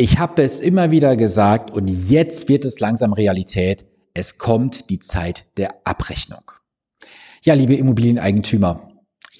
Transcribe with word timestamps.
Ich 0.00 0.18
habe 0.18 0.42
es 0.42 0.60
immer 0.60 0.90
wieder 0.90 1.14
gesagt 1.14 1.70
und 1.70 1.86
jetzt 1.86 2.48
wird 2.48 2.64
es 2.64 2.80
langsam 2.80 3.12
Realität. 3.12 3.84
Es 4.14 4.38
kommt 4.38 4.88
die 4.88 4.98
Zeit 4.98 5.44
der 5.58 5.68
Abrechnung. 5.84 6.52
Ja, 7.42 7.52
liebe 7.52 7.74
Immobilieneigentümer, 7.74 8.89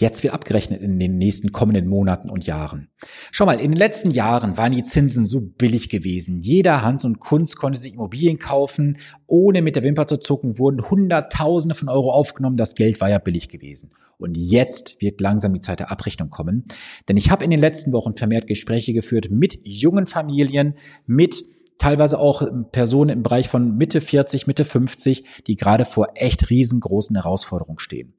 Jetzt 0.00 0.22
wird 0.22 0.32
abgerechnet 0.32 0.80
in 0.80 0.98
den 0.98 1.18
nächsten 1.18 1.52
kommenden 1.52 1.86
Monaten 1.86 2.30
und 2.30 2.46
Jahren. 2.46 2.88
Schau 3.32 3.44
mal, 3.44 3.60
in 3.60 3.72
den 3.72 3.78
letzten 3.78 4.10
Jahren 4.10 4.56
waren 4.56 4.72
die 4.72 4.82
Zinsen 4.82 5.26
so 5.26 5.42
billig 5.42 5.90
gewesen. 5.90 6.40
Jeder 6.40 6.80
Hans 6.80 7.04
und 7.04 7.20
Kunst 7.20 7.58
konnte 7.58 7.78
sich 7.78 7.92
Immobilien 7.92 8.38
kaufen. 8.38 8.96
Ohne 9.26 9.60
mit 9.60 9.76
der 9.76 9.82
Wimper 9.82 10.06
zu 10.06 10.16
zucken, 10.16 10.58
wurden 10.58 10.88
Hunderttausende 10.88 11.74
von 11.74 11.90
Euro 11.90 12.12
aufgenommen. 12.12 12.56
Das 12.56 12.74
Geld 12.74 12.98
war 13.02 13.10
ja 13.10 13.18
billig 13.18 13.50
gewesen. 13.50 13.90
Und 14.16 14.38
jetzt 14.38 14.96
wird 15.02 15.20
langsam 15.20 15.52
die 15.52 15.60
Zeit 15.60 15.80
der 15.80 15.90
Abrechnung 15.90 16.30
kommen. 16.30 16.64
Denn 17.10 17.18
ich 17.18 17.30
habe 17.30 17.44
in 17.44 17.50
den 17.50 17.60
letzten 17.60 17.92
Wochen 17.92 18.16
vermehrt 18.16 18.46
Gespräche 18.46 18.94
geführt 18.94 19.28
mit 19.30 19.60
jungen 19.64 20.06
Familien, 20.06 20.76
mit 21.04 21.44
teilweise 21.76 22.18
auch 22.18 22.42
Personen 22.72 23.10
im 23.10 23.22
Bereich 23.22 23.48
von 23.48 23.76
Mitte 23.76 24.00
40, 24.00 24.46
Mitte 24.46 24.64
50, 24.64 25.24
die 25.46 25.56
gerade 25.56 25.84
vor 25.84 26.08
echt 26.14 26.48
riesengroßen 26.48 27.16
Herausforderungen 27.16 27.80
stehen. 27.80 28.14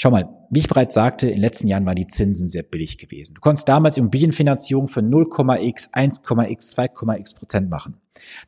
Schau 0.00 0.12
mal, 0.12 0.28
wie 0.48 0.60
ich 0.60 0.68
bereits 0.68 0.94
sagte, 0.94 1.26
in 1.26 1.32
den 1.32 1.40
letzten 1.40 1.66
Jahren 1.66 1.84
waren 1.84 1.96
die 1.96 2.06
Zinsen 2.06 2.48
sehr 2.48 2.62
billig 2.62 2.98
gewesen. 2.98 3.34
Du 3.34 3.40
konntest 3.40 3.68
damals 3.68 3.96
Immobilienfinanzierung 3.96 4.86
für 4.86 5.00
0,x, 5.00 5.92
1,x, 5.92 6.76
2,x 6.76 7.34
Prozent 7.34 7.68
machen. 7.68 7.96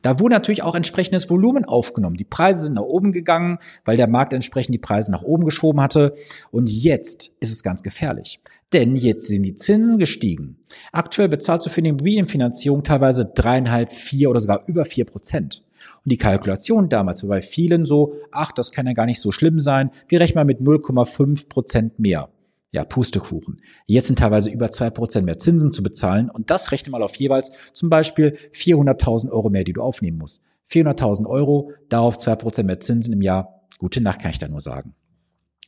Da 0.01 0.21
wurde 0.21 0.35
natürlich 0.35 0.63
auch 0.63 0.75
entsprechendes 0.75 1.29
Volumen 1.29 1.65
aufgenommen. 1.65 2.15
Die 2.15 2.23
Preise 2.23 2.63
sind 2.63 2.75
nach 2.75 2.83
oben 2.83 3.11
gegangen, 3.11 3.57
weil 3.83 3.97
der 3.97 4.07
Markt 4.07 4.31
entsprechend 4.31 4.73
die 4.73 4.79
Preise 4.79 5.11
nach 5.11 5.23
oben 5.23 5.43
geschoben 5.43 5.81
hatte. 5.81 6.15
Und 6.51 6.69
jetzt 6.69 7.33
ist 7.41 7.51
es 7.51 7.63
ganz 7.63 7.83
gefährlich. 7.83 8.39
Denn 8.71 8.95
jetzt 8.95 9.27
sind 9.27 9.43
die 9.43 9.55
Zinsen 9.55 9.97
gestiegen. 9.97 10.63
Aktuell 10.93 11.27
bezahlst 11.27 11.65
du 11.65 11.69
für 11.69 11.81
die 11.81 11.89
Immobilienfinanzierung 11.89 12.83
teilweise 12.83 13.25
dreieinhalb, 13.25 13.91
vier 13.91 14.29
oder 14.29 14.39
sogar 14.39 14.63
über 14.67 14.85
vier 14.85 15.03
Prozent. 15.03 15.65
Und 16.03 16.11
die 16.11 16.17
Kalkulation 16.17 16.89
damals 16.89 17.23
war 17.23 17.29
bei 17.29 17.41
vielen 17.41 17.85
so, 17.85 18.15
ach, 18.31 18.51
das 18.51 18.71
kann 18.71 18.87
ja 18.87 18.93
gar 18.93 19.05
nicht 19.05 19.21
so 19.21 19.31
schlimm 19.31 19.59
sein. 19.59 19.91
Wir 20.07 20.19
rechnen 20.19 20.35
mal 20.35 20.45
mit 20.45 20.59
0,5 20.59 21.47
Prozent 21.47 21.99
mehr. 21.99 22.29
Ja, 22.73 22.85
Pustekuchen. 22.85 23.61
Jetzt 23.85 24.07
sind 24.07 24.19
teilweise 24.19 24.49
über 24.49 24.71
zwei 24.71 24.89
Prozent 24.89 25.25
mehr 25.25 25.37
Zinsen 25.37 25.71
zu 25.71 25.83
bezahlen 25.83 26.29
und 26.29 26.49
das 26.49 26.71
rechne 26.71 26.91
mal 26.91 27.03
auf 27.03 27.15
jeweils 27.15 27.51
zum 27.73 27.89
Beispiel 27.89 28.37
400.000 28.53 29.29
Euro 29.29 29.49
mehr, 29.49 29.65
die 29.65 29.73
du 29.73 29.81
aufnehmen 29.81 30.17
musst. 30.17 30.41
400.000 30.71 31.25
Euro, 31.25 31.71
darauf 31.89 32.17
zwei 32.17 32.35
Prozent 32.35 32.67
mehr 32.67 32.79
Zinsen 32.79 33.13
im 33.13 33.21
Jahr. 33.21 33.67
Gute 33.77 33.99
Nacht 33.99 34.21
kann 34.21 34.31
ich 34.31 34.39
da 34.39 34.47
nur 34.47 34.61
sagen. 34.61 34.95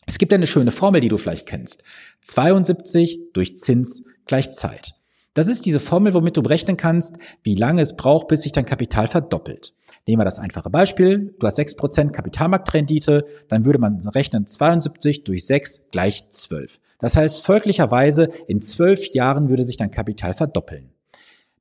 Es 0.06 0.18
gibt 0.18 0.32
eine 0.32 0.48
schöne 0.48 0.72
Formel, 0.72 1.02
die 1.02 1.10
du 1.10 1.18
vielleicht 1.18 1.46
kennst. 1.46 1.84
72 2.22 3.20
durch 3.34 3.58
Zins 3.58 4.06
gleich 4.26 4.52
Zeit. 4.52 4.96
Das 5.34 5.48
ist 5.48 5.66
diese 5.66 5.80
Formel, 5.80 6.14
womit 6.14 6.38
du 6.38 6.44
berechnen 6.44 6.78
kannst, 6.78 7.18
wie 7.42 7.56
lange 7.56 7.82
es 7.82 7.96
braucht, 7.96 8.28
bis 8.28 8.44
sich 8.44 8.52
dein 8.52 8.66
Kapital 8.66 9.08
verdoppelt. 9.08 9.74
Nehmen 10.06 10.20
wir 10.20 10.26
das 10.26 10.38
einfache 10.38 10.70
Beispiel. 10.70 11.36
Du 11.40 11.48
hast 11.48 11.58
6% 11.58 12.12
Kapitalmarktrendite, 12.12 13.26
dann 13.48 13.66
würde 13.66 13.80
man 13.80 14.00
rechnen 14.10 14.46
72 14.46 15.24
durch 15.24 15.46
6 15.48 15.86
gleich 15.92 16.30
12. 16.30 16.80
Das 17.00 17.18
heißt, 17.18 17.44
folglicherweise 17.44 18.30
in 18.48 18.62
12 18.62 19.14
Jahren 19.14 19.50
würde 19.50 19.64
sich 19.64 19.78
dein 19.78 19.92
Kapital 19.92 20.36
verdoppeln. 20.36 20.92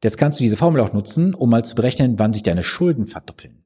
Jetzt 0.02 0.18
kannst 0.18 0.38
du 0.38 0.42
diese 0.42 0.56
Formel 0.56 0.80
auch 0.80 0.92
nutzen, 0.92 1.34
um 1.34 1.48
mal 1.48 1.64
zu 1.64 1.74
berechnen, 1.74 2.18
wann 2.18 2.32
sich 2.32 2.42
deine 2.42 2.62
Schulden 2.62 3.06
verdoppeln. 3.06 3.64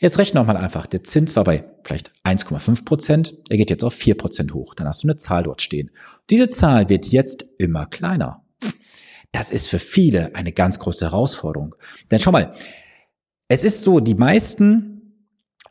Jetzt 0.00 0.18
rechne 0.18 0.40
nochmal 0.40 0.56
einfach. 0.56 0.86
Der 0.86 1.04
Zins 1.04 1.36
war 1.36 1.44
bei 1.44 1.64
vielleicht 1.82 2.10
1,5 2.24 2.84
Prozent. 2.84 3.34
Er 3.48 3.56
geht 3.56 3.70
jetzt 3.70 3.84
auf 3.84 3.94
4 3.94 4.16
Prozent 4.16 4.54
hoch. 4.54 4.74
Dann 4.74 4.86
hast 4.86 5.02
du 5.02 5.08
eine 5.08 5.16
Zahl 5.16 5.44
dort 5.44 5.62
stehen. 5.62 5.90
Diese 6.30 6.48
Zahl 6.48 6.88
wird 6.88 7.06
jetzt 7.06 7.44
immer 7.58 7.86
kleiner. 7.86 8.44
Das 9.32 9.50
ist 9.50 9.68
für 9.68 9.78
viele 9.78 10.34
eine 10.34 10.52
ganz 10.52 10.78
große 10.78 11.04
Herausforderung. 11.04 11.74
Denn 12.10 12.20
schau 12.20 12.32
mal, 12.32 12.54
es 13.48 13.64
ist 13.64 13.82
so, 13.82 14.00
die 14.00 14.14
meisten 14.14 14.98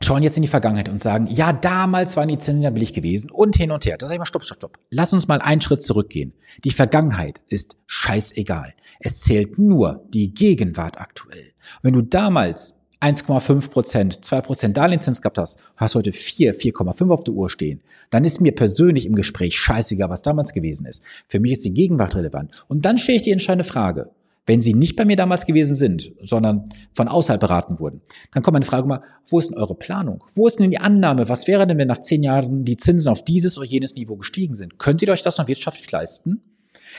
schauen 0.00 0.22
jetzt 0.22 0.36
in 0.36 0.42
die 0.42 0.48
Vergangenheit 0.48 0.88
und 0.88 1.00
sagen, 1.00 1.26
ja, 1.26 1.52
damals 1.52 2.16
waren 2.16 2.28
die 2.28 2.38
Zinsen 2.38 2.62
ja 2.62 2.70
billig 2.70 2.92
gewesen 2.92 3.30
und 3.30 3.56
hin 3.56 3.72
und 3.72 3.84
her. 3.84 3.98
Da 3.98 4.06
sag 4.06 4.14
ich 4.14 4.18
mal, 4.18 4.26
stopp, 4.26 4.44
stopp, 4.44 4.58
stopp. 4.58 4.78
Lass 4.90 5.12
uns 5.12 5.26
mal 5.26 5.40
einen 5.40 5.60
Schritt 5.60 5.82
zurückgehen. 5.82 6.34
Die 6.64 6.70
Vergangenheit 6.70 7.40
ist 7.48 7.76
scheißegal. 7.86 8.74
Es 9.00 9.20
zählt 9.20 9.58
nur 9.58 10.06
die 10.08 10.32
Gegenwart 10.32 11.00
aktuell. 11.00 11.52
wenn 11.82 11.94
du 11.94 12.02
damals 12.02 12.77
1,5 13.00 13.70
Prozent, 13.70 14.24
2 14.24 14.40
Prozent 14.40 14.76
Darlehenszins 14.76 15.22
gehabt 15.22 15.38
hast, 15.38 15.60
hast 15.76 15.94
heute 15.94 16.12
4, 16.12 16.54
4,5 16.58 17.12
auf 17.12 17.24
der 17.24 17.34
Uhr 17.34 17.48
stehen, 17.48 17.80
dann 18.10 18.24
ist 18.24 18.40
mir 18.40 18.52
persönlich 18.52 19.06
im 19.06 19.14
Gespräch 19.14 19.58
scheißegal, 19.58 20.10
was 20.10 20.22
damals 20.22 20.52
gewesen 20.52 20.86
ist. 20.86 21.02
Für 21.28 21.38
mich 21.38 21.52
ist 21.52 21.64
die 21.64 21.72
Gegenwart 21.72 22.16
relevant. 22.16 22.64
Und 22.66 22.84
dann 22.84 22.98
stelle 22.98 23.16
ich 23.16 23.22
die 23.22 23.30
entscheidende 23.30 23.64
Frage. 23.64 24.10
Wenn 24.46 24.62
sie 24.62 24.72
nicht 24.72 24.96
bei 24.96 25.04
mir 25.04 25.16
damals 25.16 25.44
gewesen 25.44 25.74
sind, 25.74 26.10
sondern 26.22 26.64
von 26.94 27.06
außerhalb 27.06 27.38
beraten 27.38 27.78
wurden, 27.78 28.00
dann 28.32 28.42
kommt 28.42 28.54
meine 28.54 28.64
Frage 28.64 28.88
mal, 28.88 29.02
wo 29.26 29.38
ist 29.38 29.50
denn 29.50 29.58
eure 29.58 29.74
Planung? 29.74 30.24
Wo 30.34 30.46
ist 30.46 30.58
denn 30.58 30.70
die 30.70 30.80
Annahme? 30.80 31.28
Was 31.28 31.46
wäre 31.46 31.66
denn, 31.66 31.76
wenn 31.76 31.86
nach 31.86 32.00
zehn 32.00 32.22
Jahren 32.22 32.64
die 32.64 32.78
Zinsen 32.78 33.12
auf 33.12 33.22
dieses 33.22 33.58
oder 33.58 33.66
jenes 33.66 33.94
Niveau 33.94 34.16
gestiegen 34.16 34.54
sind? 34.54 34.78
Könnt 34.78 35.02
ihr 35.02 35.08
euch 35.10 35.22
das 35.22 35.36
noch 35.36 35.48
wirtschaftlich 35.48 35.92
leisten? 35.92 36.40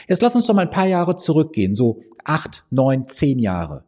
Jetzt 0.08 0.22
lasst 0.22 0.36
uns 0.36 0.46
doch 0.46 0.54
mal 0.54 0.62
ein 0.62 0.70
paar 0.70 0.86
Jahre 0.86 1.16
zurückgehen, 1.16 1.74
so 1.74 2.04
acht, 2.24 2.66
neun, 2.70 3.08
zehn 3.08 3.40
Jahre. 3.40 3.84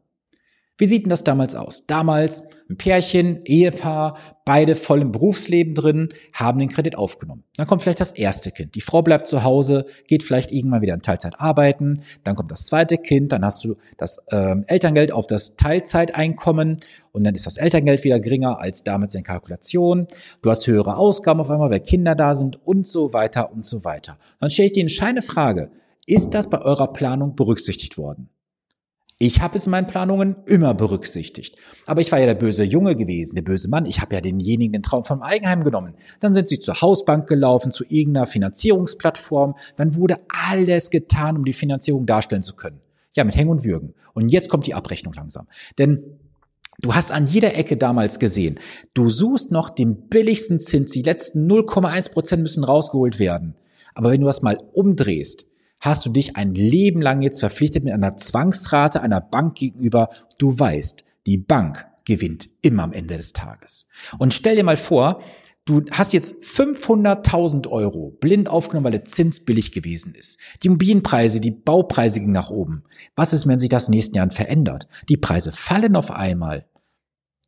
Wie 0.81 0.88
sieht 0.88 1.03
denn 1.03 1.12
das 1.12 1.24
damals 1.24 1.53
aus? 1.53 1.86
Damals 1.86 2.42
ein 2.68 2.75
Pärchen, 2.75 3.42
Ehepaar, 3.46 4.18
beide 4.46 4.75
voll 4.75 5.02
im 5.02 5.12
Berufsleben 5.12 5.75
drin, 5.75 6.09
haben 6.34 6.58
den 6.58 6.69
Kredit 6.69 6.97
aufgenommen. 6.97 7.44
Dann 7.56 7.68
kommt 7.68 7.84
vielleicht 7.84 8.00
das 8.00 8.14
erste 8.14 8.50
Kind. 8.50 8.74
Die 8.74 8.81
Frau 8.81 9.03
bleibt 9.03 9.28
zu 9.28 9.44
Hause, 9.44 9.86
geht 10.08 10.24
vielleicht 10.24 10.52
irgendwann 10.52 10.81
wieder 10.81 10.96
in 10.96 11.03
Teilzeit 11.03 11.40
arbeiten. 11.40 12.02
Dann 12.24 12.36
kommt 12.36 12.50
das 12.50 12.66
zweite 12.66 12.97
Kind, 12.97 13.31
dann 13.31 13.46
hast 13.46 13.64
du 13.64 13.75
das 13.97 14.25
ähm, 14.31 14.64
Elterngeld 14.66 15.12
auf 15.12 15.28
das 15.28 15.56
Teilzeiteinkommen 15.56 16.80
und 17.12 17.24
dann 17.25 17.36
ist 17.36 17.46
das 17.46 17.58
Elterngeld 17.58 18.03
wieder 18.03 18.19
geringer 18.19 18.59
als 18.59 18.84
damals 18.84 19.13
in 19.13 19.22
Kalkulation. 19.22 20.08
Du 20.42 20.50
hast 20.50 20.66
höhere 20.66 20.98
Ausgaben 20.98 21.42
auf 21.42 21.52
einmal, 21.52 21.69
weil 21.69 21.81
Kinder 21.81 22.16
da 22.16 22.34
sind 22.34 22.59
und 22.66 22.88
so 22.88 23.13
weiter 23.13 23.52
und 23.53 23.66
so 23.66 23.84
weiter. 23.84 24.18
Dann 24.40 24.50
stelle 24.50 24.66
ich 24.66 24.72
dir 24.72 24.80
eine 24.80 24.90
entscheidende 24.90 25.22
Frage. 25.22 25.69
Ist 26.08 26.31
das 26.31 26.50
bei 26.50 26.59
eurer 26.59 26.92
Planung 26.92 27.36
berücksichtigt 27.36 28.00
worden? 28.00 28.31
Ich 29.23 29.39
habe 29.39 29.55
es 29.55 29.67
in 29.67 29.71
meinen 29.71 29.85
Planungen 29.85 30.35
immer 30.47 30.73
berücksichtigt. 30.73 31.55
Aber 31.85 32.01
ich 32.01 32.11
war 32.11 32.17
ja 32.17 32.25
der 32.25 32.33
böse 32.33 32.63
Junge 32.63 32.95
gewesen, 32.95 33.35
der 33.35 33.43
böse 33.43 33.69
Mann. 33.69 33.85
Ich 33.85 34.01
habe 34.01 34.15
ja 34.15 34.19
denjenigen 34.19 34.73
den 34.73 34.81
Traum 34.81 35.03
vom 35.03 35.21
Eigenheim 35.21 35.63
genommen. 35.63 35.93
Dann 36.21 36.33
sind 36.33 36.47
sie 36.47 36.59
zur 36.59 36.81
Hausbank 36.81 37.27
gelaufen, 37.27 37.71
zu 37.71 37.83
irgendeiner 37.87 38.25
Finanzierungsplattform. 38.25 39.53
Dann 39.75 39.95
wurde 39.95 40.17
alles 40.49 40.89
getan, 40.89 41.37
um 41.37 41.45
die 41.45 41.53
Finanzierung 41.53 42.07
darstellen 42.07 42.41
zu 42.41 42.55
können. 42.55 42.81
Ja, 43.15 43.23
mit 43.23 43.35
Hängen 43.35 43.51
und 43.51 43.63
Würgen. 43.63 43.93
Und 44.15 44.29
jetzt 44.29 44.49
kommt 44.49 44.65
die 44.65 44.73
Abrechnung 44.73 45.13
langsam. 45.13 45.47
Denn 45.77 46.01
Du 46.79 46.95
hast 46.95 47.11
an 47.11 47.27
jeder 47.27 47.55
Ecke 47.55 47.77
damals 47.77 48.17
gesehen, 48.17 48.57
du 48.95 49.07
suchst 49.07 49.51
noch 49.51 49.69
den 49.69 50.07
billigsten 50.07 50.57
Zins, 50.57 50.91
die 50.93 51.03
letzten 51.03 51.45
0,1 51.45 52.11
Prozent 52.11 52.41
müssen 52.41 52.63
rausgeholt 52.63 53.19
werden. 53.19 53.53
Aber 53.93 54.09
wenn 54.09 54.21
du 54.21 54.25
das 54.25 54.41
mal 54.41 54.57
umdrehst, 54.73 55.45
hast 55.81 56.06
du 56.06 56.12
dich 56.12 56.38
ein 56.38 56.53
Leben 56.53 57.02
lang 57.02 57.22
jetzt 57.22 57.40
verpflichtet 57.40 57.84
mit 57.84 57.94
einer 57.94 58.16
Zwangsrate 58.16 59.02
einer 59.02 59.19
Bank 59.19 59.56
gegenüber. 59.56 60.09
Du 60.38 60.58
weißt, 60.58 61.03
die 61.25 61.38
Bank 61.38 61.88
gewinnt 62.06 62.50
immer 62.62 62.84
am 62.84 62.94
Ende 62.94 63.18
des 63.18 63.34
Tages. 63.34 63.90
Und 64.18 64.34
stell 64.34 64.56
dir 64.56 64.64
mal 64.64 64.78
vor, 64.78 65.22
du 65.66 65.81
hast 65.92 66.14
jetzt 66.14 66.44
500.000 66.44 67.68
Euro 67.68 68.16
blind 68.19 68.47
aufgenommen, 68.47 68.86
weil 68.86 68.92
der 68.92 69.06
Zins 69.06 69.44
billig 69.44 69.72
gewesen 69.72 70.16
ist. 70.16 70.40
Die 70.62 70.68
Immobilienpreise, 70.68 71.42
die 71.42 71.52
Baupreise 71.52 72.19
gingen 72.19 72.31
nach 72.31 72.52
oben. 72.52 72.84
Was 73.16 73.34
ist, 73.34 73.48
wenn 73.48 73.59
sich 73.59 73.69
das 73.69 73.90
nächsten 73.90 74.16
Jahren 74.16 74.31
verändert? 74.31 74.88
Die 75.09 75.18
Preise 75.18 75.52
fallen 75.52 75.96
auf 75.96 76.12
einmal. 76.12 76.66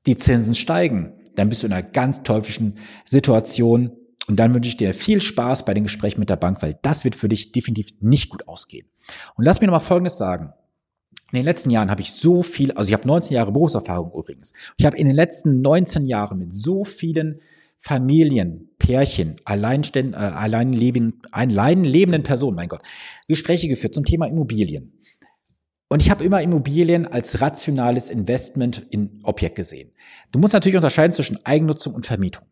Die 0.05 0.15
Zinsen 0.15 0.55
steigen. 0.55 1.13
Dann 1.35 1.49
bist 1.49 1.63
du 1.63 1.67
in 1.67 1.73
einer 1.73 1.83
ganz 1.83 2.23
teuflischen 2.23 2.75
Situation, 3.05 3.91
und 4.27 4.39
dann 4.39 4.53
wünsche 4.53 4.69
ich 4.69 4.77
dir 4.77 4.93
viel 4.93 5.21
Spaß 5.21 5.65
bei 5.65 5.73
den 5.73 5.83
Gesprächen 5.83 6.19
mit 6.19 6.29
der 6.29 6.37
Bank, 6.37 6.61
weil 6.61 6.77
das 6.81 7.03
wird 7.03 7.15
für 7.15 7.29
dich 7.29 7.51
definitiv 7.51 7.89
nicht 7.99 8.29
gut 8.29 8.47
ausgehen. 8.47 8.87
Und 9.35 9.45
lass 9.45 9.59
mir 9.59 9.67
nochmal 9.67 9.81
Folgendes 9.81 10.17
sagen. 10.17 10.53
In 11.31 11.37
den 11.37 11.45
letzten 11.45 11.71
Jahren 11.71 11.89
habe 11.89 12.01
ich 12.01 12.11
so 12.11 12.43
viel, 12.43 12.71
also 12.73 12.89
ich 12.89 12.93
habe 12.93 13.07
19 13.07 13.35
Jahre 13.35 13.51
Berufserfahrung 13.51 14.11
übrigens. 14.13 14.53
Ich 14.77 14.85
habe 14.85 14.97
in 14.97 15.07
den 15.07 15.15
letzten 15.15 15.61
19 15.61 16.05
Jahren 16.05 16.37
mit 16.37 16.53
so 16.53 16.85
vielen 16.85 17.39
Familien, 17.79 18.69
Pärchen, 18.77 19.35
Alleinständ, 19.43 20.13
äh, 20.13 20.17
allein, 20.17 20.71
leben, 20.71 21.21
allein 21.31 21.83
lebenden 21.83 22.23
Personen, 22.23 22.55
mein 22.55 22.69
Gott, 22.69 22.81
Gespräche 23.27 23.67
geführt 23.67 23.93
zum 23.93 24.05
Thema 24.05 24.27
Immobilien. 24.27 24.99
Und 25.89 26.01
ich 26.01 26.09
habe 26.09 26.23
immer 26.23 26.41
Immobilien 26.41 27.05
als 27.05 27.41
rationales 27.41 28.09
Investment 28.09 28.85
in 28.89 29.19
Objekt 29.23 29.55
gesehen. 29.55 29.91
Du 30.31 30.39
musst 30.39 30.53
natürlich 30.53 30.77
unterscheiden 30.77 31.13
zwischen 31.13 31.45
Eigennutzung 31.45 31.93
und 31.93 32.05
Vermietung. 32.05 32.45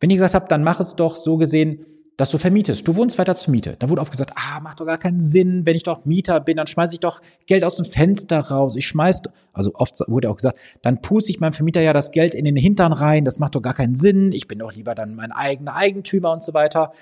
Wenn 0.00 0.10
ich 0.10 0.16
gesagt 0.16 0.34
habe, 0.34 0.46
dann 0.48 0.62
mach 0.62 0.80
es 0.80 0.96
doch 0.96 1.16
so 1.16 1.36
gesehen, 1.36 1.86
dass 2.16 2.30
du 2.30 2.38
vermietest. 2.38 2.86
Du 2.86 2.94
wohnst 2.96 3.18
weiter 3.18 3.34
zur 3.34 3.50
Miete. 3.50 3.76
Dann 3.78 3.90
wurde 3.90 4.00
auch 4.00 4.10
gesagt, 4.10 4.32
ah, 4.36 4.60
macht 4.60 4.80
doch 4.80 4.86
gar 4.86 4.98
keinen 4.98 5.20
Sinn, 5.20 5.66
wenn 5.66 5.76
ich 5.76 5.82
doch 5.82 6.04
Mieter 6.04 6.40
bin, 6.40 6.56
dann 6.56 6.66
schmeiße 6.66 6.94
ich 6.94 7.00
doch 7.00 7.20
Geld 7.46 7.64
aus 7.64 7.76
dem 7.76 7.84
Fenster 7.84 8.38
raus. 8.38 8.76
Ich 8.76 8.86
schmeiß, 8.86 9.22
also 9.52 9.72
oft 9.74 9.98
wurde 10.06 10.30
auch 10.30 10.36
gesagt, 10.36 10.58
dann 10.82 11.00
puste 11.00 11.32
ich 11.32 11.40
meinem 11.40 11.52
Vermieter 11.52 11.80
ja 11.80 11.92
das 11.92 12.12
Geld 12.12 12.34
in 12.34 12.44
den 12.44 12.56
Hintern 12.56 12.92
rein. 12.92 13.24
Das 13.24 13.38
macht 13.38 13.54
doch 13.54 13.62
gar 13.62 13.74
keinen 13.74 13.96
Sinn. 13.96 14.32
Ich 14.32 14.46
bin 14.46 14.60
doch 14.60 14.72
lieber 14.72 14.94
dann 14.94 15.14
mein 15.14 15.32
eigener 15.32 15.74
Eigentümer 15.74 16.32
und 16.32 16.44
so 16.44 16.54
weiter. 16.54 16.92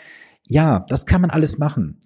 Ja, 0.49 0.87
das 0.89 1.07
kann 1.07 1.21
man 1.21 1.31
alles 1.31 1.59
machen. 1.59 2.01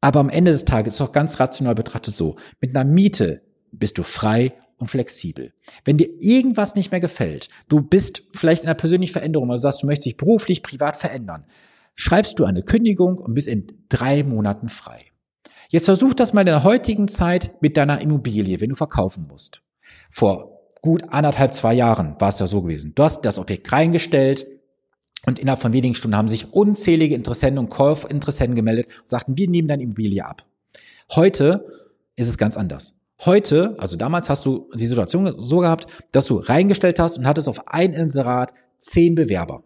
Aber 0.00 0.20
am 0.20 0.30
Ende 0.30 0.52
des 0.52 0.64
Tages 0.64 0.94
ist 0.94 1.00
auch 1.00 1.12
ganz 1.12 1.38
rational 1.38 1.74
betrachtet 1.74 2.14
so. 2.14 2.36
Mit 2.60 2.76
einer 2.76 2.88
Miete 2.88 3.42
bist 3.82 3.98
du 3.98 4.04
frei 4.04 4.52
und 4.78 4.92
flexibel. 4.92 5.54
Wenn 5.84 5.96
dir 5.96 6.08
irgendwas 6.20 6.76
nicht 6.76 6.92
mehr 6.92 7.00
gefällt, 7.00 7.48
du 7.68 7.80
bist 7.80 8.22
vielleicht 8.32 8.62
in 8.62 8.68
einer 8.68 8.76
persönlichen 8.76 9.12
Veränderung, 9.12 9.48
oder 9.48 9.58
sagst, 9.58 9.82
du 9.82 9.88
möchtest 9.88 10.06
dich 10.06 10.16
beruflich, 10.16 10.62
privat 10.62 10.94
verändern, 10.94 11.46
schreibst 11.96 12.38
du 12.38 12.44
eine 12.44 12.62
Kündigung 12.62 13.18
und 13.18 13.34
bist 13.34 13.48
in 13.48 13.66
drei 13.88 14.22
Monaten 14.22 14.68
frei. 14.68 15.06
Jetzt 15.68 15.86
versuch 15.86 16.14
das 16.14 16.32
mal 16.32 16.42
in 16.42 16.46
der 16.46 16.62
heutigen 16.62 17.08
Zeit 17.08 17.60
mit 17.60 17.76
deiner 17.76 18.00
Immobilie, 18.00 18.60
wenn 18.60 18.68
du 18.68 18.76
verkaufen 18.76 19.26
musst. 19.26 19.64
Vor 20.12 20.60
gut 20.80 21.02
anderthalb, 21.08 21.52
zwei 21.52 21.74
Jahren 21.74 22.14
war 22.20 22.28
es 22.28 22.38
ja 22.38 22.46
so 22.46 22.62
gewesen. 22.62 22.92
Du 22.94 23.02
hast 23.02 23.22
das 23.22 23.38
Objekt 23.38 23.72
reingestellt, 23.72 24.46
und 25.26 25.40
innerhalb 25.40 25.60
von 25.60 25.72
wenigen 25.72 25.96
Stunden 25.96 26.16
haben 26.16 26.28
sich 26.28 26.52
unzählige 26.52 27.16
Interessenten 27.16 27.58
und 27.58 27.68
Kaufinteressenten 27.68 28.54
gemeldet 28.54 28.86
und 29.02 29.10
sagten, 29.10 29.36
wir 29.36 29.50
nehmen 29.50 29.66
deine 29.66 29.82
Immobilie 29.82 30.24
ab. 30.24 30.46
Heute 31.16 31.66
ist 32.14 32.28
es 32.28 32.38
ganz 32.38 32.56
anders. 32.56 32.94
Heute, 33.20 33.76
also 33.78 33.96
damals 33.96 34.28
hast 34.28 34.44
du 34.46 34.68
die 34.74 34.86
Situation 34.86 35.32
so 35.38 35.58
gehabt, 35.58 35.86
dass 36.10 36.26
du 36.26 36.38
reingestellt 36.38 36.98
hast 36.98 37.18
und 37.18 37.26
hattest 37.26 37.48
auf 37.48 37.68
ein 37.68 37.92
Inserat 37.92 38.52
zehn 38.78 39.14
Bewerber. 39.14 39.62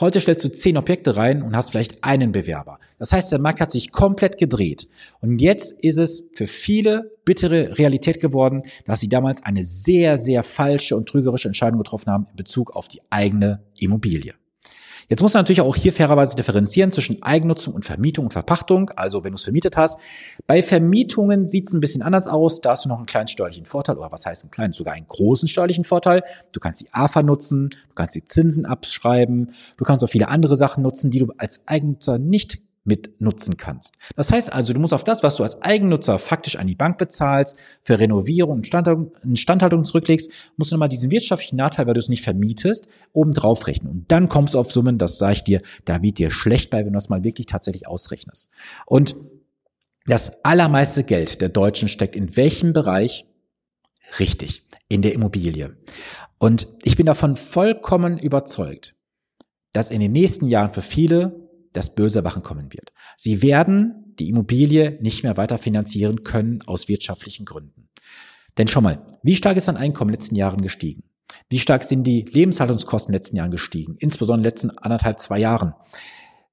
Heute 0.00 0.20
stellst 0.20 0.42
du 0.44 0.50
zehn 0.50 0.78
Objekte 0.78 1.16
rein 1.16 1.42
und 1.42 1.54
hast 1.54 1.70
vielleicht 1.70 2.02
einen 2.02 2.32
Bewerber. 2.32 2.78
Das 2.98 3.12
heißt, 3.12 3.30
der 3.30 3.40
Markt 3.40 3.60
hat 3.60 3.70
sich 3.70 3.92
komplett 3.92 4.38
gedreht. 4.38 4.88
Und 5.20 5.42
jetzt 5.42 5.72
ist 5.72 5.98
es 5.98 6.24
für 6.32 6.46
viele 6.46 7.12
bittere 7.26 7.76
Realität 7.76 8.18
geworden, 8.18 8.62
dass 8.86 9.00
sie 9.00 9.08
damals 9.08 9.42
eine 9.42 9.64
sehr, 9.64 10.16
sehr 10.16 10.44
falsche 10.44 10.96
und 10.96 11.08
trügerische 11.08 11.48
Entscheidung 11.48 11.78
getroffen 11.78 12.10
haben 12.10 12.26
in 12.30 12.36
Bezug 12.36 12.74
auf 12.74 12.88
die 12.88 13.02
eigene 13.10 13.62
Immobilie. 13.78 14.32
Jetzt 15.12 15.20
muss 15.20 15.34
man 15.34 15.42
natürlich 15.42 15.60
auch 15.60 15.76
hier 15.76 15.92
fairerweise 15.92 16.36
differenzieren 16.36 16.90
zwischen 16.90 17.22
Eigennutzung 17.22 17.74
und 17.74 17.84
Vermietung 17.84 18.24
und 18.24 18.32
Verpachtung. 18.32 18.88
Also 18.96 19.24
wenn 19.24 19.32
du 19.32 19.36
es 19.36 19.42
vermietet 19.42 19.76
hast. 19.76 20.00
Bei 20.46 20.62
Vermietungen 20.62 21.48
sieht 21.48 21.68
es 21.68 21.74
ein 21.74 21.80
bisschen 21.80 22.00
anders 22.00 22.28
aus. 22.28 22.62
Da 22.62 22.70
hast 22.70 22.86
du 22.86 22.88
noch 22.88 22.96
einen 22.96 23.04
kleinen 23.04 23.28
steuerlichen 23.28 23.66
Vorteil. 23.66 23.98
Oder 23.98 24.10
was 24.10 24.24
heißt 24.24 24.44
einen 24.44 24.50
kleinen? 24.50 24.72
Sogar 24.72 24.94
einen 24.94 25.06
großen 25.06 25.48
steuerlichen 25.48 25.84
Vorteil. 25.84 26.22
Du 26.52 26.60
kannst 26.60 26.80
die 26.80 26.88
AFA 26.92 27.22
nutzen. 27.22 27.68
Du 27.90 27.94
kannst 27.94 28.16
die 28.16 28.24
Zinsen 28.24 28.64
abschreiben. 28.64 29.50
Du 29.76 29.84
kannst 29.84 30.02
auch 30.02 30.08
viele 30.08 30.28
andere 30.28 30.56
Sachen 30.56 30.82
nutzen, 30.82 31.10
die 31.10 31.18
du 31.18 31.30
als 31.36 31.60
Eigennutzer 31.66 32.18
nicht 32.18 32.62
mit 32.84 33.20
nutzen 33.20 33.56
kannst. 33.56 33.94
Das 34.16 34.32
heißt 34.32 34.52
also, 34.52 34.72
du 34.72 34.80
musst 34.80 34.92
auf 34.92 35.04
das, 35.04 35.22
was 35.22 35.36
du 35.36 35.44
als 35.44 35.62
Eigennutzer 35.62 36.18
faktisch 36.18 36.56
an 36.56 36.66
die 36.66 36.74
Bank 36.74 36.98
bezahlst, 36.98 37.56
für 37.82 37.98
Renovierung 37.98 38.56
und 38.56 38.66
Instandhaltung 39.22 39.84
zurücklegst, 39.84 40.30
musst 40.56 40.72
du 40.72 40.74
nochmal 40.74 40.88
diesen 40.88 41.10
wirtschaftlichen 41.10 41.56
Nachteil, 41.56 41.86
weil 41.86 41.94
du 41.94 42.00
es 42.00 42.08
nicht 42.08 42.22
vermietest, 42.22 42.88
oben 43.12 43.32
drauf 43.32 43.66
rechnen. 43.66 43.92
Und 43.92 44.12
dann 44.12 44.28
kommst 44.28 44.54
du 44.54 44.58
auf 44.58 44.72
Summen, 44.72 44.98
das 44.98 45.18
sage 45.18 45.34
ich 45.34 45.44
dir, 45.44 45.62
da 45.84 46.02
wird 46.02 46.18
dir 46.18 46.30
schlecht 46.30 46.70
bei, 46.70 46.78
wenn 46.78 46.92
du 46.92 46.96
das 46.96 47.08
mal 47.08 47.24
wirklich 47.24 47.46
tatsächlich 47.46 47.86
ausrechnest. 47.86 48.50
Und 48.86 49.16
das 50.06 50.44
allermeiste 50.44 51.04
Geld 51.04 51.40
der 51.40 51.48
Deutschen 51.48 51.88
steckt 51.88 52.16
in 52.16 52.36
welchem 52.36 52.72
Bereich? 52.72 53.26
Richtig, 54.18 54.66
in 54.88 55.02
der 55.02 55.12
Immobilie. 55.12 55.76
Und 56.38 56.66
ich 56.82 56.96
bin 56.96 57.06
davon 57.06 57.36
vollkommen 57.36 58.18
überzeugt, 58.18 58.96
dass 59.72 59.92
in 59.92 60.00
den 60.00 60.10
nächsten 60.10 60.48
Jahren 60.48 60.72
für 60.72 60.82
viele 60.82 61.48
das 61.72 61.94
böse 61.94 62.20
Erwachen 62.20 62.42
kommen 62.42 62.72
wird. 62.72 62.92
Sie 63.16 63.42
werden 63.42 64.14
die 64.18 64.28
Immobilie 64.28 64.98
nicht 65.00 65.22
mehr 65.22 65.36
weiter 65.36 65.58
finanzieren 65.58 66.22
können 66.22 66.62
aus 66.62 66.88
wirtschaftlichen 66.88 67.44
Gründen. 67.44 67.88
Denn 68.58 68.68
schau 68.68 68.80
mal, 68.80 69.06
wie 69.22 69.34
stark 69.34 69.56
ist 69.56 69.68
dein 69.68 69.76
Einkommen 69.76 70.10
in 70.10 70.12
den 70.12 70.20
letzten 70.20 70.34
Jahren 70.36 70.60
gestiegen? 70.60 71.04
Wie 71.48 71.58
stark 71.58 71.84
sind 71.84 72.04
die 72.04 72.22
Lebenshaltungskosten 72.22 73.10
in 73.10 73.12
den 73.12 73.20
letzten 73.20 73.36
Jahren 73.36 73.50
gestiegen? 73.50 73.96
Insbesondere 73.98 74.38
in 74.38 74.42
den 74.42 74.50
letzten 74.50 74.70
anderthalb, 74.70 75.18
zwei 75.18 75.38
Jahren. 75.38 75.74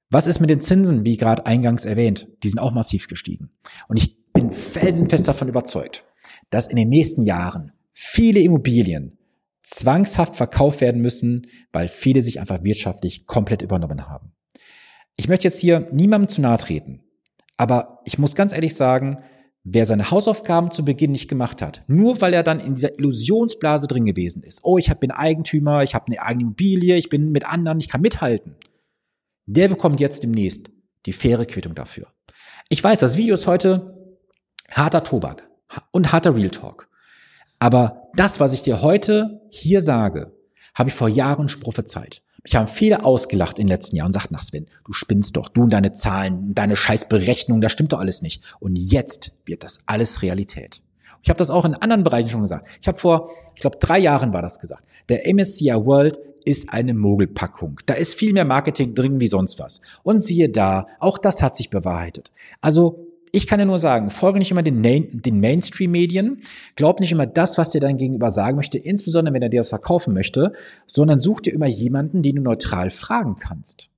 Was 0.10 0.25
ist 0.25 0.39
mit 0.39 0.50
den 0.50 0.62
Zinsen, 0.62 1.06
wie 1.06 1.18
gerade 1.18 1.45
eingangs 1.45 1.86
erwähnt? 1.86 2.30
Die 2.44 2.50
sind 2.50 2.60
auch 2.60 2.71
massiv 2.71 3.07
gestiegen. 3.07 3.51
Und 3.88 3.98
ich 3.98 4.31
bin 4.33 4.51
felsenfest 4.51 5.27
davon 5.27 5.50
überzeugt, 5.50 6.06
dass 6.50 6.68
in 6.68 6.77
den 6.77 6.89
nächsten 6.89 7.24
Jahren 7.24 7.74
viele 7.92 8.39
Immobilien 8.39 9.18
zwangshaft 9.62 10.36
verkauft 10.36 10.81
werden 10.81 11.01
müssen, 11.01 11.48
weil 11.71 11.88
viele 11.88 12.21
sich 12.21 12.39
einfach 12.39 12.63
wirtschaftlich 12.63 13.25
komplett 13.25 13.62
übernommen 13.62 14.07
haben. 14.07 14.31
Ich 15.19 15.27
möchte 15.27 15.50
jetzt 15.50 15.60
hier 15.60 15.86
niemandem 15.92 16.30
zu 16.30 16.39
nahe 16.39 16.57
treten, 16.57 17.04
aber 17.57 18.00
ich 18.06 18.18
muss 18.19 18.36
ganz 18.36 18.54
ehrlich 18.54 18.74
sagen, 18.74 19.18
wer 19.66 19.86
seine 19.86 20.12
Hausaufgaben 20.12 20.71
zu 20.71 20.86
Beginn 20.86 21.12
nicht 21.12 21.27
gemacht 21.27 21.62
hat, 21.62 21.83
nur 21.88 22.21
weil 22.21 22.33
er 22.33 22.42
dann 22.42 22.62
in 22.62 22.75
dieser 22.75 22.98
Illusionsblase 22.98 23.88
drin 23.88 24.06
gewesen 24.06 24.44
ist, 24.44 24.62
oh, 24.63 24.77
ich 24.77 24.89
bin 24.94 25.12
Eigentümer, 25.12 25.83
ich 25.83 25.94
habe 25.94 26.06
eine 26.07 26.21
eigene 26.21 26.44
Immobilie, 26.44 26.95
ich 26.95 27.10
bin 27.10 27.33
mit 27.33 27.45
anderen, 27.45 27.81
ich 27.81 27.89
kann 27.89 28.00
mithalten, 28.00 28.56
der 29.45 29.68
bekommt 29.68 30.00
jetzt 30.00 30.24
demnächst 30.24 30.69
die 31.06 31.12
faire 31.12 31.45
Quittung 31.45 31.75
dafür. 31.75 32.07
Ich 32.69 32.81
weiß, 32.81 33.01
das 33.01 33.18
Video 33.18 33.36
ist 33.36 33.45
heute 33.45 34.16
harter 34.71 35.04
Tobak 35.04 35.50
und 35.92 36.13
harter 36.13 36.33
Real 36.33 36.50
Talk. 36.50 36.88
Aber 37.60 38.07
das, 38.16 38.39
was 38.39 38.54
ich 38.54 38.62
dir 38.62 38.81
heute 38.81 39.42
hier 39.50 39.81
sage, 39.81 40.31
habe 40.74 40.88
ich 40.88 40.95
vor 40.95 41.10
Jahren 41.10 41.48
prophezeit. 41.60 42.24
Mich 42.44 42.56
haben 42.56 42.68
viele 42.68 43.06
ausgelacht 43.06 43.59
in 43.59 43.68
den 43.68 43.74
letzten 43.74 43.95
Jahren 43.95 44.07
und 44.07 44.13
sagten, 44.13 44.36
ach 44.38 44.41
Sven, 44.41 44.68
du 44.86 44.94
spinnst 44.94 45.36
doch, 45.36 45.50
du 45.50 45.63
und 45.63 45.74
deine 45.74 45.94
Zahlen, 45.94 46.53
deine 46.53 46.75
Scheißberechnung, 46.75 47.62
das 47.62 47.71
stimmt 47.71 47.94
doch 47.94 48.00
alles 48.00 48.21
nicht. 48.21 48.44
Und 48.59 48.77
jetzt 48.77 49.31
wird 49.45 49.63
das 49.63 49.80
alles 49.86 50.21
Realität. 50.21 50.81
Ich 51.21 51.30
habe 51.30 51.38
das 51.38 51.50
auch 51.50 51.65
in 51.65 51.75
anderen 51.75 52.03
Bereichen 52.03 52.30
schon 52.30 52.41
gesagt. 52.41 52.69
Ich 52.81 52.88
habe 52.88 52.97
vor, 52.97 53.31
ich 53.56 53.62
glaube, 53.62 53.77
drei 53.77 54.00
Jahren 54.00 54.31
war 54.31 54.41
das 54.41 54.59
gesagt. 54.59 54.83
Der 55.09 55.31
MSCI 55.33 55.74
World 55.74 56.19
ist 56.45 56.69
eine 56.71 56.94
Mogelpackung. 56.94 57.80
Da 57.86 57.95
ist 57.95 58.13
viel 58.13 58.33
mehr 58.33 58.45
Marketing 58.45 58.95
drin 58.95 59.19
wie 59.19 59.27
sonst 59.27 59.59
was. 59.59 59.81
Und 60.03 60.24
siehe 60.24 60.50
da, 60.50 60.88
auch 61.00 61.18
das 61.18 61.44
hat 61.44 61.57
sich 61.57 61.69
bewahrheitet. 61.69 62.31
Also 62.62 63.08
ich 63.31 63.48
kann 63.48 63.60
dir 63.60 63.66
nur 63.66 63.80
sagen, 63.80 64.10
folge 64.10 64.40
nicht 64.40 64.52
immer 64.52 64.64
den, 64.64 64.81
den 64.81 65.40
Mainstream-Medien, 65.40 66.42
glaub 66.76 67.00
nicht 67.00 67.12
immer 67.12 67.26
das, 67.26 67.58
was 67.58 67.72
dir 67.72 67.81
dein 67.81 67.98
Gegenüber 67.98 68.31
sagen 68.31 68.56
möchte, 68.56 68.78
insbesondere 68.78 69.34
wenn 69.34 69.42
er 69.42 69.50
dir 69.50 69.62
das 69.62 69.70
verkaufen 69.70 70.14
möchte, 70.14 70.54
sondern 70.86 71.20
such 71.20 71.42
dir 71.42 71.54
immer 71.54 71.68
jemanden, 71.68 72.22
den 72.22 72.38
du 72.38 72.42
neutral 72.42 72.90
fragen 72.90 73.36
kannst. 73.36 73.90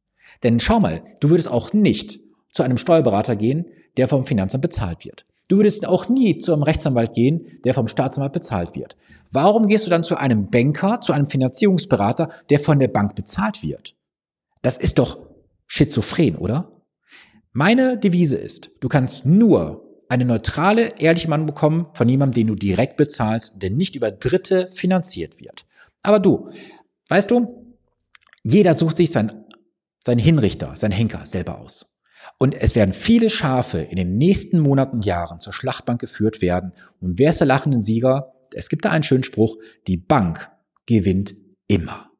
Denn 0.43 0.59
schau 0.59 0.79
mal, 0.79 1.01
du 1.19 1.29
würdest 1.29 1.49
auch 1.49 1.73
nicht 1.73 2.19
zu 2.53 2.63
einem 2.63 2.77
Steuerberater 2.77 3.35
gehen, 3.35 3.65
der 3.97 4.07
vom 4.07 4.25
Finanzamt 4.25 4.61
bezahlt 4.61 5.05
wird. 5.05 5.25
Du 5.47 5.57
würdest 5.57 5.85
auch 5.85 6.07
nie 6.07 6.37
zu 6.37 6.53
einem 6.53 6.63
Rechtsanwalt 6.63 7.13
gehen, 7.13 7.59
der 7.65 7.73
vom 7.73 7.89
Staatsanwalt 7.89 8.31
bezahlt 8.31 8.73
wird. 8.73 8.95
Warum 9.31 9.67
gehst 9.67 9.85
du 9.85 9.89
dann 9.89 10.03
zu 10.03 10.15
einem 10.15 10.49
Banker, 10.49 11.01
zu 11.01 11.11
einem 11.11 11.29
Finanzierungsberater, 11.29 12.29
der 12.49 12.59
von 12.61 12.79
der 12.79 12.87
Bank 12.87 13.15
bezahlt 13.15 13.61
wird? 13.61 13.95
Das 14.61 14.77
ist 14.77 14.97
doch 14.97 15.17
schizophren, 15.67 16.37
oder? 16.37 16.80
Meine 17.53 17.97
Devise 17.97 18.37
ist, 18.37 18.71
du 18.79 18.87
kannst 18.87 19.25
nur 19.25 19.85
eine 20.07 20.23
neutrale, 20.23 20.99
ehrliche 20.99 21.29
Mann 21.29 21.45
bekommen 21.45 21.87
von 21.93 22.07
jemandem, 22.07 22.35
den 22.35 22.47
du 22.47 22.55
direkt 22.55 22.95
bezahlst, 22.95 23.61
der 23.61 23.71
nicht 23.71 23.95
über 23.95 24.09
Dritte 24.09 24.69
finanziert 24.71 25.39
wird. 25.39 25.65
Aber 26.01 26.19
du, 26.19 26.49
weißt 27.09 27.29
du, 27.29 27.75
jeder 28.43 28.73
sucht 28.73 28.97
sich 28.97 29.11
sein, 29.11 29.45
sein 30.05 30.17
Hinrichter, 30.17 30.75
sein 30.75 30.91
Henker 30.91 31.25
selber 31.25 31.59
aus. 31.59 31.97
Und 32.37 32.55
es 32.55 32.75
werden 32.75 32.93
viele 32.93 33.29
Schafe 33.29 33.79
in 33.79 33.97
den 33.97 34.17
nächsten 34.17 34.59
Monaten 34.59 35.01
Jahren 35.01 35.41
zur 35.41 35.53
Schlachtbank 35.53 35.99
geführt 35.99 36.41
werden. 36.41 36.71
Und 37.01 37.19
wer 37.19 37.31
ist 37.31 37.39
der 37.39 37.47
lachende 37.47 37.81
Sieger? 37.81 38.33
Es 38.53 38.69
gibt 38.69 38.85
da 38.85 38.91
einen 38.91 39.03
schönen 39.03 39.23
Spruch, 39.23 39.57
die 39.87 39.97
Bank 39.97 40.51
gewinnt 40.85 41.35
immer. 41.67 42.11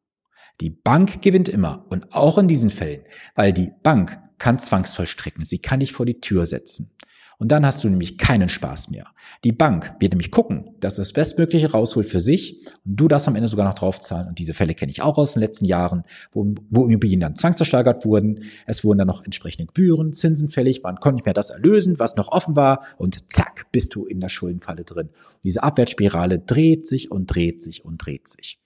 Die 0.59 0.69
Bank 0.69 1.21
gewinnt 1.21 1.49
immer 1.49 1.85
und 1.89 2.13
auch 2.13 2.37
in 2.37 2.47
diesen 2.47 2.69
Fällen, 2.69 3.03
weil 3.35 3.51
die 3.53 3.71
Bank 3.81 4.19
kann 4.41 4.57
zwangsvollstrecken, 4.57 5.45
sie 5.45 5.59
kann 5.59 5.81
dich 5.81 5.93
vor 5.93 6.07
die 6.07 6.19
Tür 6.19 6.47
setzen. 6.47 6.91
Und 7.37 7.51
dann 7.51 7.63
hast 7.63 7.83
du 7.83 7.89
nämlich 7.89 8.17
keinen 8.17 8.49
Spaß 8.49 8.89
mehr. 8.89 9.05
Die 9.43 9.51
Bank 9.51 9.95
wird 9.99 10.13
nämlich 10.13 10.31
gucken, 10.31 10.75
dass 10.79 10.95
das 10.95 11.13
Bestmögliche 11.13 11.71
rausholt 11.71 12.07
für 12.07 12.19
sich 12.19 12.65
und 12.83 12.99
du 12.99 13.07
das 13.07 13.27
am 13.27 13.35
Ende 13.35 13.47
sogar 13.47 13.67
noch 13.67 13.75
draufzahlen. 13.75 14.27
Und 14.27 14.39
diese 14.39 14.53
Fälle 14.55 14.73
kenne 14.73 14.91
ich 14.91 15.03
auch 15.03 15.17
aus 15.17 15.33
den 15.33 15.41
letzten 15.41 15.65
Jahren, 15.65 16.03
wo, 16.31 16.53
wo 16.69 16.85
Immobilien 16.85 17.19
dann 17.19 17.35
zwangsversteigert 17.35 18.03
wurden. 18.03 18.43
Es 18.65 18.83
wurden 18.83 18.99
dann 18.99 19.07
noch 19.07 19.23
entsprechende 19.23 19.67
Gebühren, 19.67 20.13
Zinsen 20.13 20.49
fällig, 20.49 20.81
man 20.83 20.97
konnte 20.97 21.15
nicht 21.15 21.25
mehr 21.25 21.33
das 21.33 21.51
erlösen, 21.51 21.99
was 21.99 22.15
noch 22.15 22.31
offen 22.31 22.55
war 22.55 22.83
und 22.97 23.31
zack, 23.31 23.67
bist 23.71 23.93
du 23.93 24.05
in 24.05 24.19
der 24.19 24.29
Schuldenfalle 24.29 24.83
drin. 24.83 25.07
Und 25.07 25.43
diese 25.43 25.63
Abwärtsspirale 25.63 26.39
dreht 26.39 26.87
sich 26.87 27.11
und 27.11 27.27
dreht 27.27 27.61
sich 27.63 27.85
und 27.85 27.97
dreht 27.97 28.27
sich. 28.27 28.59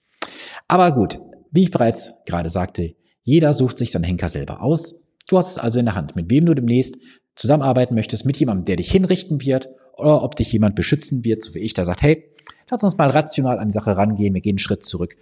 Aber 0.68 0.92
gut, 0.92 1.18
wie 1.50 1.64
ich 1.64 1.70
bereits 1.70 2.12
gerade 2.26 2.48
sagte, 2.48 2.94
jeder 3.22 3.54
sucht 3.54 3.78
sich 3.78 3.90
seinen 3.90 4.04
Henker 4.04 4.28
selber 4.28 4.62
aus. 4.62 5.05
Du 5.28 5.38
hast 5.38 5.50
es 5.50 5.58
also 5.58 5.78
in 5.78 5.86
der 5.86 5.94
Hand, 5.94 6.16
mit 6.16 6.30
wem 6.30 6.46
du 6.46 6.54
demnächst 6.54 6.96
zusammenarbeiten 7.34 7.94
möchtest, 7.94 8.24
mit 8.24 8.36
jemandem, 8.36 8.64
der 8.64 8.76
dich 8.76 8.90
hinrichten 8.90 9.40
wird 9.40 9.68
oder 9.96 10.22
ob 10.22 10.36
dich 10.36 10.52
jemand 10.52 10.74
beschützen 10.74 11.24
wird, 11.24 11.42
so 11.42 11.54
wie 11.54 11.60
ich, 11.60 11.74
der 11.74 11.84
sagt, 11.84 12.02
hey, 12.02 12.24
lass 12.70 12.82
uns 12.82 12.96
mal 12.96 13.10
rational 13.10 13.58
an 13.58 13.68
die 13.68 13.72
Sache 13.72 13.96
rangehen, 13.96 14.34
wir 14.34 14.40
gehen 14.40 14.52
einen 14.52 14.58
Schritt 14.58 14.84
zurück. 14.84 15.16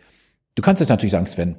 Du 0.54 0.62
kannst 0.62 0.80
jetzt 0.80 0.90
natürlich 0.90 1.12
sagen, 1.12 1.26
Sven, 1.26 1.56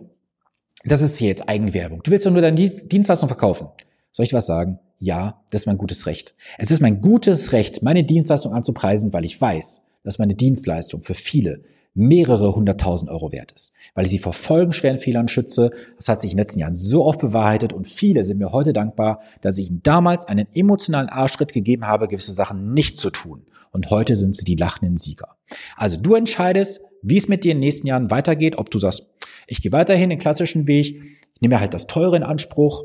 das 0.84 1.02
ist 1.02 1.18
hier 1.18 1.30
jetzt 1.30 1.50
Eigenwerbung. 1.50 2.04
Du 2.04 2.12
willst 2.12 2.26
doch 2.26 2.32
nur 2.32 2.42
deine 2.42 2.70
Dienstleistung 2.70 3.28
verkaufen. 3.28 3.68
Soll 4.12 4.26
ich 4.26 4.34
was 4.34 4.46
sagen? 4.46 4.80
Ja, 4.98 5.44
das 5.52 5.62
ist 5.62 5.68
mein 5.68 5.78
gutes 5.78 6.06
Recht. 6.06 6.36
Es 6.58 6.72
ist 6.72 6.82
mein 6.82 7.02
gutes 7.02 7.52
Recht, 7.52 7.82
meine 7.84 8.06
Dienstleistung 8.06 8.54
anzupreisen, 8.54 9.12
weil 9.12 9.26
ich 9.26 9.40
weiß, 9.42 9.82
dass 10.04 10.20
meine 10.20 10.36
Dienstleistung 10.36 11.04
für 11.04 11.16
viele 11.16 11.64
mehrere 11.96 12.54
hunderttausend 12.54 13.10
Euro 13.10 13.32
wert 13.32 13.54
ist, 13.54 13.74
weil 13.96 14.06
ich 14.06 14.12
sie 14.12 14.20
vor 14.20 14.34
folgenschweren 14.34 15.00
Fehlern 15.00 15.28
schütze. 15.28 15.72
Das 15.96 16.10
hat 16.10 16.22
sich 16.22 16.32
in 16.32 16.38
den 16.38 16.44
letzten 16.44 16.60
Jahren 16.60 16.76
so 16.76 17.06
oft 17.06 17.20
bewahrheitet 17.20 17.74
und 17.74 17.88
viele 17.88 18.24
sind 18.24 18.38
mir 18.38 18.52
heute 18.52 18.74
dankbar, 18.74 19.22
dass 19.42 19.58
ich 19.58 19.70
ihnen 19.70 19.82
damals 19.82 20.26
einen 20.26 20.48
emotionalen 20.54 21.10
Arschtritt 21.10 21.54
gegeben 21.54 21.88
habe, 21.88 22.08
gewisse 22.08 22.34
Sachen 22.34 22.74
nicht 22.74 22.98
zu 22.98 23.10
tun. 23.10 23.48
Und 23.72 23.90
heute 23.90 24.16
sind 24.16 24.36
sie 24.36 24.46
die 24.46 24.56
lachenden 24.56 24.98
Sieger. 24.98 25.36
Also 25.76 25.98
du 25.98 26.16
entscheidest, 26.16 26.82
wie 27.02 27.18
es 27.18 27.28
mit 27.28 27.44
dir 27.44 27.52
in 27.52 27.58
den 27.58 27.66
nächsten 27.66 27.88
Jahren 27.88 28.12
weitergeht, 28.12 28.58
ob 28.58 28.70
du 28.70 28.80
sagst, 28.80 29.10
ich 29.48 29.62
gehe 29.62 29.72
weiterhin 29.72 30.10
den 30.10 30.20
klassischen 30.20 30.68
Weg, 30.68 31.02
nehme 31.40 31.60
halt 31.60 31.74
das 31.74 31.88
Teure 31.88 32.16
in 32.16 32.24
Anspruch, 32.24 32.84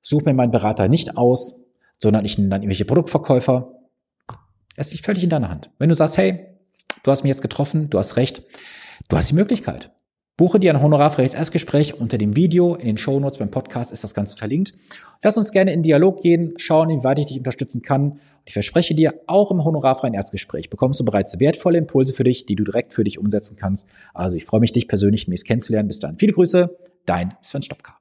suche 0.00 0.24
mir 0.24 0.34
meinen 0.34 0.50
Berater 0.50 0.88
nicht 0.88 1.16
aus, 1.16 1.60
sondern 1.98 2.24
ich 2.24 2.36
nehme 2.36 2.50
dann 2.50 2.62
irgendwelche 2.62 2.84
Produktverkäufer. 2.84 3.78
Es 4.76 4.90
liegt 4.92 5.04
völlig 5.04 5.22
in 5.22 5.30
deiner 5.30 5.48
Hand. 5.48 5.70
Wenn 5.78 5.88
du 5.88 5.94
sagst, 5.94 6.18
hey, 6.18 6.51
du 7.02 7.10
hast 7.10 7.22
mich 7.22 7.30
jetzt 7.30 7.42
getroffen, 7.42 7.90
du 7.90 7.98
hast 7.98 8.16
recht, 8.16 8.42
du 9.08 9.16
hast 9.16 9.30
die 9.30 9.34
Möglichkeit. 9.34 9.90
Buche 10.38 10.58
dir 10.58 10.72
ein 10.72 10.82
honorarfreies 10.82 11.34
Erstgespräch 11.34 12.00
unter 12.00 12.16
dem 12.16 12.34
Video, 12.34 12.74
in 12.74 12.86
den 12.86 12.96
Shownotes 12.96 13.38
beim 13.38 13.50
Podcast 13.50 13.92
ist 13.92 14.02
das 14.02 14.14
Ganze 14.14 14.36
verlinkt. 14.36 14.72
Lass 15.22 15.36
uns 15.36 15.52
gerne 15.52 15.72
in 15.72 15.82
Dialog 15.82 16.22
gehen, 16.22 16.54
schauen, 16.56 16.88
wie 16.88 17.04
weit 17.04 17.18
ich 17.18 17.26
dich 17.26 17.36
unterstützen 17.36 17.82
kann. 17.82 18.12
Und 18.12 18.20
ich 18.46 18.54
verspreche 18.54 18.94
dir, 18.94 19.20
auch 19.26 19.50
im 19.50 19.62
honorarfreien 19.62 20.14
Erstgespräch 20.14 20.70
bekommst 20.70 20.98
du 21.00 21.04
bereits 21.04 21.38
wertvolle 21.38 21.78
Impulse 21.78 22.14
für 22.14 22.24
dich, 22.24 22.46
die 22.46 22.56
du 22.56 22.64
direkt 22.64 22.94
für 22.94 23.04
dich 23.04 23.18
umsetzen 23.18 23.56
kannst. 23.56 23.86
Also 24.14 24.36
ich 24.36 24.46
freue 24.46 24.60
mich, 24.60 24.72
dich 24.72 24.88
persönlich 24.88 25.26
demnächst 25.26 25.46
kennenzulernen. 25.46 25.86
Bis 25.86 26.00
dann. 26.00 26.16
Viele 26.16 26.32
Grüße, 26.32 26.76
dein 27.04 27.34
Sven 27.42 27.62
Stopka. 27.62 27.98